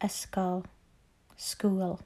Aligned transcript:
ysgol, 0.00 0.64
school. 1.36 2.00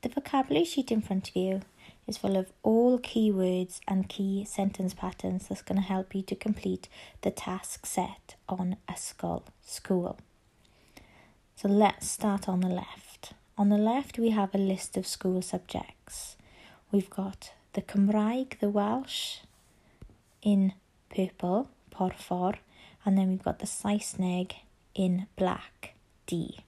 The 0.00 0.08
vocabulary 0.14 0.64
sheet 0.64 0.92
in 0.92 1.02
front 1.02 1.28
of 1.28 1.36
you 1.36 1.60
is 2.06 2.16
full 2.16 2.36
of 2.36 2.52
all 2.62 2.98
keywords 2.98 3.80
and 3.86 4.08
key 4.08 4.44
sentence 4.44 4.94
patterns 4.94 5.48
that's 5.48 5.62
going 5.62 5.80
to 5.80 5.86
help 5.86 6.14
you 6.14 6.22
to 6.22 6.34
complete 6.34 6.88
the 7.22 7.30
task 7.30 7.84
set 7.84 8.36
on 8.48 8.76
ysgol, 8.88 9.42
school. 9.64 10.18
So 11.56 11.68
let's 11.68 12.08
start 12.08 12.48
on 12.48 12.60
the 12.60 12.68
left. 12.68 13.32
On 13.58 13.68
the 13.68 13.76
left, 13.76 14.18
we 14.18 14.30
have 14.30 14.54
a 14.54 14.58
list 14.58 14.96
of 14.96 15.06
school 15.06 15.42
subjects. 15.42 16.36
We've 16.92 17.10
got 17.10 17.52
the 17.72 17.82
Cymraeg, 17.82 18.60
the 18.60 18.70
Welsh, 18.70 19.38
in 20.40 20.72
purple, 21.14 21.68
porfor, 21.98 22.56
and 23.04 23.18
then 23.18 23.28
we've 23.28 23.42
got 23.42 23.58
the 23.58 23.66
Saesneg 23.66 24.52
in 24.94 25.26
black 25.36 25.94
D. 26.26 26.58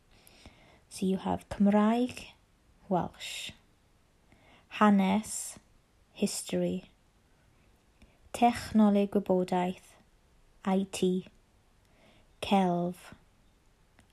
So 0.88 1.06
you 1.06 1.18
have 1.18 1.48
Cymraeg, 1.48 2.26
Welsh, 2.88 3.52
Hanes, 4.80 5.58
History, 6.12 6.84
Technoleg 8.32 9.10
Gwybodaeth, 9.10 9.94
IT, 10.66 11.26
Celf, 12.42 12.94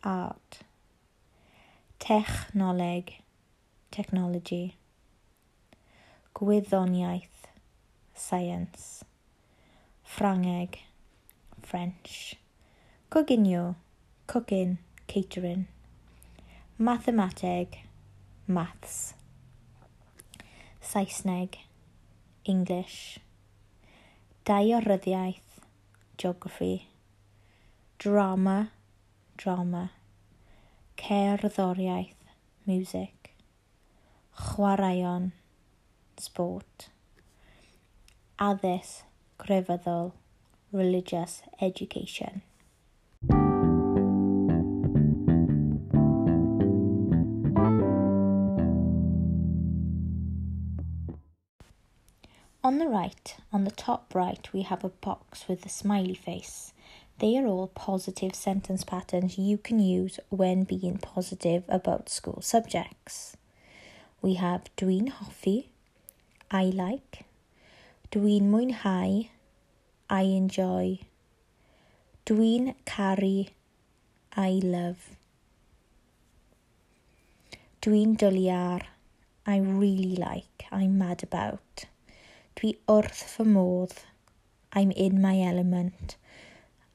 Art, 0.03 0.59
Technoleg, 1.99 3.13
Technology, 3.89 4.75
Gwyddoniaeth, 6.35 7.47
Science, 8.13 9.03
Ffrangeg, 10.07 10.77
French. 11.67 12.37
Coginio, 13.11 13.75
cooking, 14.25 14.77
catering. 15.05 15.67
Mathemateg, 16.79 17.67
maths. 18.47 19.13
Saesneg, 20.81 21.57
English. 22.45 23.19
Daearyddiaeth, 24.45 25.59
geography. 26.17 26.87
Drama, 27.99 28.71
drama. 29.35 29.91
Cerddoriaeth, 30.95 32.31
music. 32.65 33.33
Chwaraeon, 34.39 35.33
sport. 36.17 36.89
Addysg 38.39 39.03
grefyddol 39.37 40.13
religious 40.71 41.41
education. 41.61 42.41
On 52.63 52.79
the 52.79 52.87
right, 52.87 53.37
on 53.53 53.63
the 53.63 53.71
top 53.71 54.13
right, 54.13 54.45
we 54.51 54.63
have 54.63 54.83
a 54.83 54.89
box 54.89 55.47
with 55.47 55.65
a 55.65 55.69
smiley 55.69 56.13
face. 56.15 56.73
They 57.19 57.37
are 57.37 57.47
all 57.47 57.67
positive 57.67 58.35
sentence 58.35 58.83
patterns 58.83 59.37
you 59.37 59.57
can 59.57 59.79
use 59.79 60.19
when 60.29 60.65
being 60.65 60.97
positive 60.97 61.63
about 61.69 62.09
school 62.09 62.41
subjects. 62.41 63.37
We 64.21 64.33
have 64.33 64.65
dwi'n 64.75 65.09
hoffi, 65.13 65.67
I 66.51 66.65
like, 66.65 67.23
dwi'n 68.11 68.49
mwynhau, 68.51 69.29
I 70.09 70.21
enjoy. 70.21 70.99
Dwi'n 72.25 72.75
caru. 72.85 73.49
I 74.37 74.61
love. 74.63 75.17
Dwi'n 77.81 78.15
dwliar. 78.15 78.83
I 79.45 79.57
really 79.57 80.15
like. 80.15 80.63
I'm 80.71 80.97
mad 80.97 81.23
about. 81.23 81.87
Dwi 82.55 82.77
wrth 82.87 83.23
fy 83.33 83.43
modd. 83.43 83.95
I'm 84.71 84.91
in 84.91 85.19
my 85.21 85.41
element. 85.41 86.15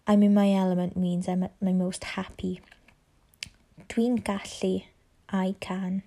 I'm 0.07 0.23
in 0.23 0.33
my 0.33 0.51
element 0.51 0.97
means 0.97 1.29
I'm 1.29 1.43
at 1.43 1.61
my 1.61 1.73
most 1.73 2.05
happy. 2.17 2.63
Dwi'n 3.91 4.23
gallu. 4.23 4.85
I 5.29 5.55
can. 5.61 6.03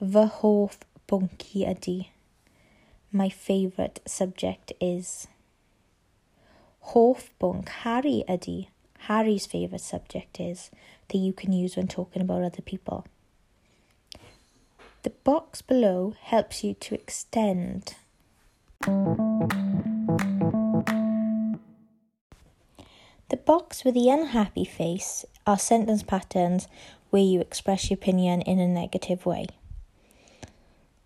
Fy 0.00 0.26
hoff 0.36 0.76
bwnci 1.08 1.64
ydy. 1.72 1.96
My 3.10 3.30
favourite 3.30 4.00
subject 4.06 4.72
is... 4.80 5.26
Hoff 6.90 7.30
bwnc 7.40 7.68
Harry 7.82 8.22
ydy. 8.28 8.68
Harry's 9.08 9.44
favourite 9.44 9.80
subject 9.80 10.38
is 10.38 10.70
that 11.08 11.18
you 11.18 11.32
can 11.32 11.52
use 11.52 11.76
when 11.76 11.88
talking 11.88 12.22
about 12.22 12.44
other 12.44 12.62
people. 12.62 13.04
The 15.02 15.10
box 15.10 15.62
below 15.62 16.14
helps 16.20 16.62
you 16.62 16.74
to 16.74 16.94
extend. 16.94 17.94
The 23.30 23.36
box 23.44 23.84
with 23.84 23.94
the 23.94 24.08
unhappy 24.08 24.64
face 24.64 25.24
are 25.44 25.58
sentence 25.58 26.04
patterns 26.04 26.68
where 27.10 27.22
you 27.22 27.40
express 27.40 27.90
your 27.90 27.96
opinion 27.96 28.42
in 28.42 28.60
a 28.60 28.68
negative 28.68 29.26
way. 29.26 29.46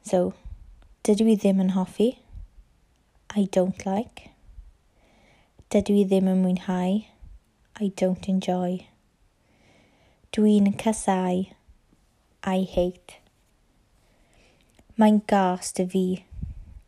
So, 0.03 0.35
dydw 1.05 1.33
i 1.33 1.37
ddim 1.37 1.65
yn 1.65 1.73
hoffi? 1.77 2.19
I 3.35 3.49
don't 3.51 3.87
like. 3.87 4.31
Dydw 5.71 6.01
i 6.01 6.01
ddim 6.03 6.27
yn 6.27 6.41
mwynhau. 6.43 6.95
I 7.79 7.89
don't 8.01 8.25
enjoy. 8.33 8.81
Dwi'n 10.35 10.67
casau. 10.83 11.45
I 12.43 12.65
hate. 12.73 13.21
Mae'n 14.99 15.21
gas 15.31 15.71
dy 15.79 15.87
fi. 15.93 16.05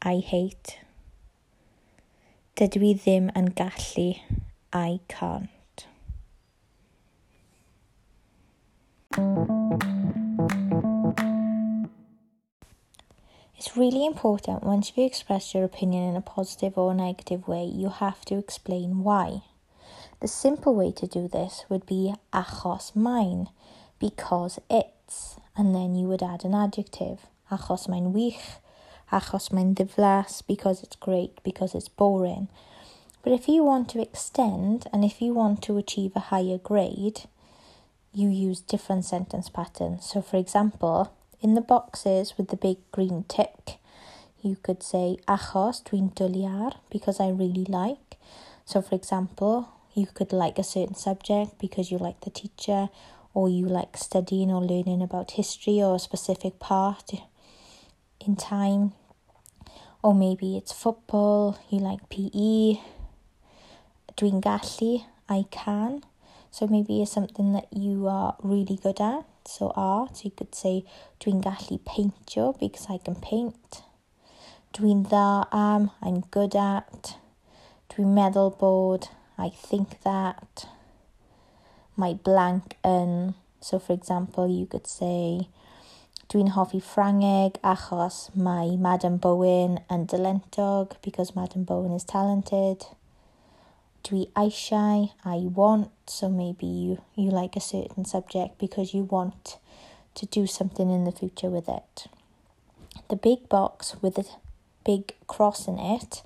I 0.03 0.19
hate. 0.33 0.81
Dydw 2.59 2.83
i 2.91 2.95
ddim 2.99 3.31
yn 3.39 3.55
gallu. 3.63 4.09
I 4.75 4.99
can't. 5.07 5.62
It's 13.73 13.79
really 13.79 14.05
important 14.05 14.65
once 14.65 14.93
you 14.95 15.07
express 15.07 15.55
your 15.55 15.65
opinion 15.65 16.07
in 16.11 16.15
a 16.15 16.21
positive 16.21 16.77
or 16.77 16.93
negative 16.93 17.49
way, 17.49 17.65
you 17.65 17.89
have 17.89 18.23
to 18.27 18.37
explain 18.37 19.03
why. 19.03 19.45
The 20.21 20.29
simple 20.29 20.75
way 20.75 20.93
to 20.93 21.07
do 21.07 21.27
this 21.27 21.65
would 21.71 21.87
be 21.87 22.13
achos 22.35 22.95
mine, 22.95 23.49
because 23.99 24.59
it's, 24.69 25.37
and 25.57 25.75
then 25.75 25.95
you 25.95 26.07
would 26.07 26.23
add 26.23 26.45
an 26.45 26.55
adjective 26.55 27.21
achos 27.51 27.89
mae'n 27.89 28.13
wych, 28.13 28.61
achos 29.11 29.49
mae'n 29.49 29.75
ddiflas, 29.75 30.47
because 30.47 30.83
it's 30.83 30.97
great, 30.97 31.43
because 31.43 31.75
it's 31.75 31.89
boring. 31.89 32.49
But 33.23 33.33
if 33.33 33.49
you 33.49 33.65
want 33.65 33.89
to 33.89 34.03
extend 34.03 34.87
and 34.93 35.03
if 35.03 35.23
you 35.23 35.33
want 35.33 35.63
to 35.63 35.79
achieve 35.79 36.13
a 36.15 36.29
higher 36.29 36.59
grade, 36.59 37.23
you 38.13 38.29
use 38.29 38.61
different 38.61 39.07
sentence 39.07 39.49
patterns. 39.49 40.05
So, 40.05 40.21
for 40.21 40.37
example, 40.37 41.11
in 41.43 41.55
the 41.55 41.61
boxes 41.61 42.35
with 42.39 42.49
the 42.49 42.57
big 42.57 42.79
green 42.93 43.25
tick. 43.29 43.79
You 44.41 44.57
could 44.63 44.83
say 44.83 45.17
achos 45.27 45.83
dwi'n 45.83 46.15
dwliar 46.15 46.75
because 46.91 47.21
I 47.21 47.29
really 47.31 47.67
like. 47.69 48.17
So 48.65 48.81
for 48.81 48.95
example, 48.95 49.69
you 49.95 50.07
could 50.07 50.33
like 50.33 50.59
a 50.59 50.65
certain 50.65 50.95
subject 50.95 51.59
because 51.59 51.91
you 51.91 51.99
like 51.99 52.21
the 52.21 52.31
teacher 52.31 52.89
or 53.35 53.49
you 53.49 53.67
like 53.67 53.97
studying 53.97 54.51
or 54.51 54.61
learning 54.61 55.03
about 55.03 55.33
history 55.33 55.83
or 55.83 55.97
a 55.97 55.99
specific 55.99 56.59
part 56.59 57.13
in 58.21 58.37
time. 58.37 58.93
Or 60.03 60.15
maybe 60.15 60.57
it's 60.57 60.73
football, 60.73 61.59
you 61.71 61.79
like 61.79 62.09
PE. 62.09 62.81
Dwi'n 64.17 64.41
gallu, 64.43 65.05
I 65.29 65.45
can. 65.51 66.03
So 66.53 66.67
maybe 66.67 67.01
it's 67.01 67.11
something 67.11 67.55
that 67.55 67.67
you 67.73 68.07
are 68.07 68.37
really 68.43 68.77
good 68.77 69.01
at. 69.01 69.25
So 69.47 69.73
art, 69.75 70.23
you 70.23 70.31
could 70.31 70.55
say 70.55 70.85
dwi'n 71.19 71.43
gallu 71.43 71.81
peintio 71.81 72.53
because 72.61 72.87
I 72.91 72.99
can 72.99 73.17
paint. 73.17 73.83
Dwi'n 74.75 75.07
dda 75.09 75.49
am, 75.51 75.89
um, 75.89 75.91
I'm 76.03 76.21
good 76.31 76.55
at. 76.55 77.17
Dwi'n 77.89 78.13
meddwl 78.19 78.53
bod, 78.59 79.09
I 79.39 79.49
think 79.49 80.03
that. 80.03 80.69
My 81.97 82.13
blank 82.13 82.77
yn. 82.85 83.35
So 83.61 83.79
for 83.79 83.95
example, 83.95 84.47
you 84.47 84.67
could 84.67 84.87
say 84.87 85.49
Dwi'n 86.33 86.53
hoffi 86.55 86.79
Ffrangeg 86.81 87.59
achos 87.71 88.31
mae 88.35 88.77
Madam 88.85 89.19
Bowen 89.25 89.75
yn 89.93 90.07
dylentog 90.09 90.95
because 91.03 91.35
Madam 91.37 91.65
Bowen 91.65 91.93
is 91.93 92.05
talented. 92.05 92.87
Dwi 94.03 94.27
eisiau, 94.35 94.45
I 94.45 94.51
shy 94.51 95.13
i 95.25 95.39
want, 95.47 95.91
so 96.07 96.29
maybe 96.29 96.67
you, 96.67 97.03
you 97.15 97.31
like 97.31 97.55
a 97.55 97.61
certain 97.61 98.05
subject 98.05 98.59
because 98.59 98.93
you 98.93 99.05
want 99.05 99.59
to 100.15 100.27
do 100.27 100.47
something 100.47 100.91
in 100.91 101.05
the 101.05 101.13
future 101.13 101.49
with 101.49 101.69
it. 101.69 102.09
The 103.09 103.17
big 103.17 103.49
box 103.49 103.97
with 104.03 104.19
a 104.19 104.25
big 104.85 105.15
cross 105.27 105.69
in 105.69 105.79
it 105.79 106.23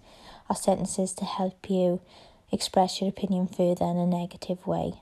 are 0.49 0.57
sentences 0.57 1.13
to 1.15 1.25
help 1.25 1.69
you 1.69 2.01
express 2.51 3.01
your 3.01 3.11
opinion 3.11 3.47
further 3.47 3.85
in 3.85 3.99
a 3.99 4.07
negative 4.07 4.67
way. 4.67 4.95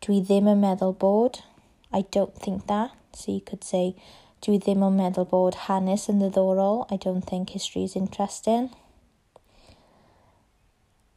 Dwi 0.00 0.22
ddim 0.24 0.48
yn 0.48 0.62
meddwl 0.62 0.94
bod. 0.96 1.42
I 1.92 2.06
don't 2.16 2.34
think 2.34 2.66
that. 2.68 2.92
So 3.12 3.32
you 3.32 3.42
could 3.42 3.64
say, 3.64 3.94
dwi 4.40 4.56
ddim 4.56 4.86
yn 4.86 4.96
meddwl 4.96 5.28
bod 5.28 5.66
hanes 5.66 6.08
yn 6.08 6.22
ddiddorol. 6.22 6.86
I 6.88 6.96
don't 6.96 7.26
think 7.28 7.50
history 7.50 7.84
is 7.84 7.96
interesting. 7.96 8.70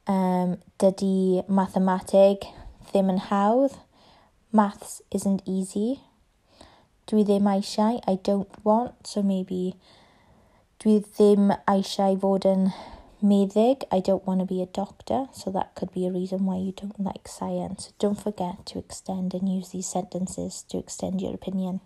Um, 0.05 0.57
dydy 0.83 1.43
mathemateg 1.47 2.49
ddim 2.89 3.11
yn 3.13 3.21
hawdd. 3.29 3.77
Maths 4.51 5.01
isn't 5.15 5.41
easy. 5.47 6.01
Dwi 7.07 7.23
ddim 7.23 7.47
eisiau. 7.47 8.01
I 8.07 8.19
don't 8.23 8.51
want. 8.65 9.07
So 9.07 9.23
maybe 9.23 9.75
dwi 10.83 10.99
ddim 11.05 11.53
eisiau 11.71 12.19
fod 12.19 12.49
yn 12.49 12.67
meddyg. 13.23 13.87
I 13.91 14.01
don't 14.03 14.27
want 14.27 14.43
to 14.43 14.45
be 14.45 14.61
a 14.61 14.67
doctor. 14.67 15.27
So 15.31 15.51
that 15.51 15.75
could 15.75 15.93
be 15.93 16.05
a 16.05 16.11
reason 16.11 16.45
why 16.45 16.57
you 16.57 16.73
don't 16.75 16.99
like 16.99 17.27
science. 17.27 17.93
Don't 17.97 18.19
forget 18.19 18.65
to 18.67 18.79
extend 18.79 19.33
and 19.33 19.47
use 19.47 19.69
these 19.69 19.87
sentences 19.87 20.63
to 20.69 20.77
extend 20.77 21.21
your 21.21 21.33
opinion. 21.33 21.79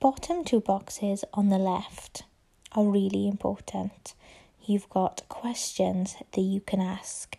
Bottom 0.00 0.42
two 0.42 0.60
boxes 0.60 1.24
on 1.34 1.50
the 1.50 1.58
left 1.58 2.22
are 2.72 2.86
really 2.86 3.28
important. 3.28 4.14
You've 4.64 4.88
got 4.88 5.28
questions 5.28 6.16
that 6.32 6.40
you 6.40 6.60
can 6.60 6.80
ask 6.80 7.36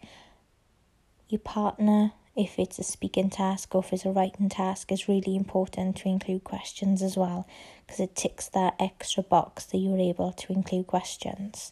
your 1.28 1.40
partner 1.40 2.12
if 2.36 2.60
it's 2.60 2.78
a 2.78 2.84
speaking 2.84 3.32
task 3.32 3.74
or 3.74 3.84
if 3.84 3.92
it's 3.92 4.06
a 4.06 4.12
writing 4.12 4.48
task 4.48 4.92
is 4.92 5.08
really 5.08 5.36
important 5.36 5.98
to 5.98 6.08
include 6.08 6.44
questions 6.44 7.02
as 7.02 7.18
well 7.18 7.48
because 7.86 8.00
it 8.00 8.16
ticks 8.16 8.48
that 8.50 8.76
extra 8.80 9.24
box 9.24 9.66
that 9.66 9.80
you're 9.80 9.98
able 9.98 10.32
to 10.32 10.54
include 10.54 10.86
questions. 10.86 11.72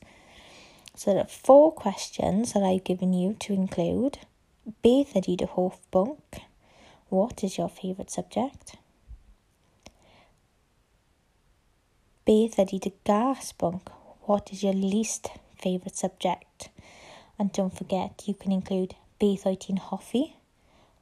So 0.95 1.13
there 1.13 1.21
are 1.21 1.27
four 1.27 1.71
questions 1.71 2.53
that 2.53 2.63
I've 2.63 2.83
given 2.83 3.13
you 3.13 3.35
to 3.41 3.53
include. 3.53 4.17
Beth 4.81 5.13
ydy 5.13 5.37
dy 5.37 5.45
hoff 5.45 5.79
bwnc? 5.93 6.41
What 7.09 7.43
is 7.43 7.59
your 7.59 7.69
favourite 7.69 8.09
subject? 8.09 8.75
Beth 12.29 12.59
ydy 12.61 12.77
dy 12.77 12.91
gas? 13.09 13.55
What 14.27 14.51
is 14.53 14.61
your 14.61 14.73
least 14.73 15.29
favourite 15.57 15.95
subject? 15.95 16.69
And 17.39 17.51
don't 17.51 17.75
forget, 17.75 18.27
you 18.27 18.35
can 18.35 18.51
include 18.51 18.93
beth 19.19 19.45
wyt 19.45 19.65
ti'n? 19.65 19.79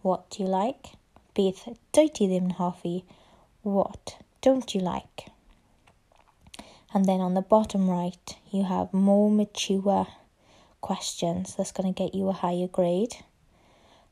What 0.03 0.29
do 0.29 0.43
you 0.43 0.47
like? 0.47 0.93
Beth 1.33 1.67
dwyt 1.91 2.13
ti? 2.13 3.03
What 3.61 4.15
don't 4.39 4.73
you 4.73 4.79
like? 4.79 5.27
And 6.93 7.03
then 7.03 7.19
on 7.19 7.33
the 7.33 7.41
bottom 7.41 7.89
right, 7.89 8.37
you 8.49 8.63
have 8.63 8.93
more 8.93 9.29
mature 9.29 10.07
questions 10.79 11.55
that's 11.55 11.73
going 11.73 11.93
to 11.93 12.03
get 12.03 12.15
you 12.15 12.29
a 12.29 12.31
higher 12.31 12.69
grade. 12.69 13.17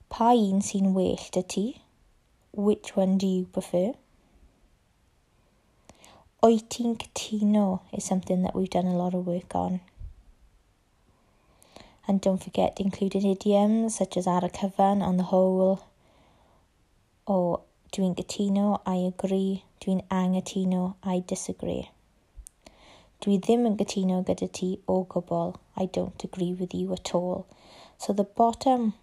Pa 0.10 0.32
un 0.32 0.60
sy'n 0.60 0.94
well 0.94 1.30
dy 1.32 1.44
ti? 1.44 1.82
Which 2.52 2.98
one 2.98 3.18
do 3.18 3.26
you 3.26 3.46
prefer? 3.46 3.94
Oet 6.46 6.68
ti'n 6.70 6.92
cytuno 7.02 7.80
is 7.92 8.04
something 8.04 8.44
that 8.44 8.54
we've 8.54 8.70
done 8.70 8.86
a 8.86 8.96
lot 8.96 9.16
of 9.16 9.26
work 9.26 9.56
on. 9.56 9.80
And 12.08 12.22
don't 12.22 12.44
forget 12.44 12.80
included 12.80 13.26
idioms 13.26 13.96
such 13.96 14.16
as 14.16 14.28
ar 14.28 14.44
y 14.44 14.50
cyfan, 14.50 15.02
on 15.02 15.18
the 15.18 15.24
whole, 15.32 15.82
or 17.26 17.62
dwi'n 17.92 18.14
gytuno, 18.14 18.80
I 18.86 18.98
agree, 19.08 19.64
dwi'n 19.82 20.04
anghytuno, 20.10 20.94
I 21.02 21.24
disagree. 21.26 21.90
Dwi 23.22 23.40
ddim 23.42 23.66
yn 23.72 23.80
gytuno 23.82 24.22
gyda 24.30 24.52
ti 24.60 24.70
o 24.88 25.00
gwbl. 25.16 25.56
I 25.76 25.88
don't 25.98 26.28
agree 26.30 26.54
with 26.54 26.76
you 26.76 26.94
at 26.94 27.16
all. 27.16 27.48
So 27.98 28.14
the 28.14 28.30
bottom 28.44 28.94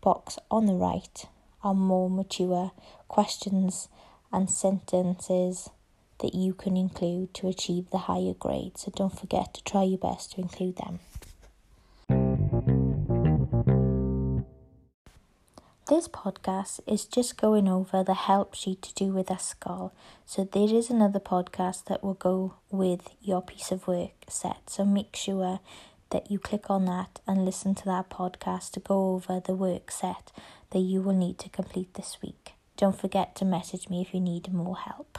box 0.00 0.38
on 0.50 0.64
the 0.64 0.80
right 0.86 1.26
are 1.62 1.74
more 1.74 2.08
mature 2.08 2.72
questions 3.08 3.88
and 4.32 4.48
sentences 4.48 5.68
that 6.22 6.34
you 6.34 6.54
can 6.54 6.76
include 6.76 7.34
to 7.34 7.48
achieve 7.48 7.90
the 7.90 7.98
higher 7.98 8.32
grade. 8.32 8.78
So 8.78 8.90
don't 8.94 9.18
forget 9.18 9.52
to 9.54 9.64
try 9.64 9.82
your 9.82 9.98
best 9.98 10.32
to 10.32 10.40
include 10.40 10.76
them. 10.76 11.00
This 15.88 16.08
podcast 16.08 16.80
is 16.86 17.04
just 17.04 17.36
going 17.36 17.68
over 17.68 18.02
the 18.02 18.14
help 18.14 18.54
sheet 18.54 18.80
to 18.82 18.94
do 18.94 19.12
with 19.12 19.26
ysgol. 19.26 19.90
So 20.24 20.48
there 20.50 20.72
is 20.72 20.88
another 20.88 21.20
podcast 21.20 21.84
that 21.86 22.02
will 22.02 22.14
go 22.14 22.54
with 22.70 23.10
your 23.20 23.42
piece 23.42 23.70
of 23.70 23.86
work 23.86 24.12
set. 24.28 24.70
So 24.70 24.84
make 24.84 25.14
sure 25.16 25.60
that 26.10 26.30
you 26.30 26.38
click 26.38 26.70
on 26.70 26.84
that 26.86 27.20
and 27.26 27.44
listen 27.44 27.74
to 27.74 27.84
that 27.86 28.08
podcast 28.08 28.70
to 28.72 28.80
go 28.80 29.14
over 29.14 29.40
the 29.40 29.54
work 29.54 29.90
set 29.90 30.30
that 30.70 30.78
you 30.78 31.02
will 31.02 31.14
need 31.14 31.38
to 31.40 31.48
complete 31.48 31.92
this 31.94 32.16
week. 32.22 32.52
Don't 32.76 32.98
forget 32.98 33.34
to 33.36 33.44
message 33.44 33.90
me 33.90 34.00
if 34.00 34.14
you 34.14 34.20
need 34.20 34.52
more 34.52 34.76
help. 34.78 35.18